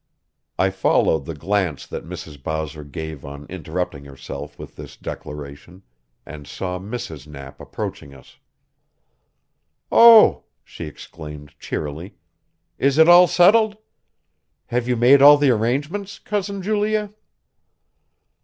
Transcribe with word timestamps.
I 0.57 0.71
followed 0.71 1.25
the 1.25 1.35
glance 1.35 1.85
that 1.85 2.09
Mrs. 2.09 2.41
Bowser 2.41 2.83
gave 2.83 3.23
on 3.23 3.45
interrupting 3.49 4.03
herself 4.05 4.57
with 4.57 4.75
this 4.75 4.97
declaration, 4.97 5.83
and 6.25 6.47
saw 6.47 6.79
Mrs. 6.79 7.27
Knapp 7.27 7.61
approaching 7.61 8.11
us. 8.11 8.39
"Oh," 9.91 10.45
she 10.63 10.85
exclaimed 10.85 11.53
cheerily, 11.59 12.15
"is 12.79 12.97
it 12.97 13.07
all 13.07 13.27
settled? 13.27 13.77
Have 14.65 14.87
you 14.87 14.95
made 14.95 15.21
all 15.21 15.37
the 15.37 15.51
arrangements, 15.51 16.17
Cousin 16.17 16.63
Julia?" 16.63 17.11